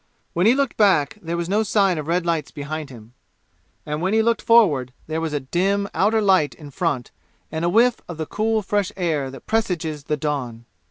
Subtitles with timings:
[0.33, 3.13] When he looked back there was no sign of red lights behind him.
[3.85, 7.11] And when he looked forward, there was a dim outer light in front
[7.51, 10.65] and a whiff of the cool fresh air that presages the dawn!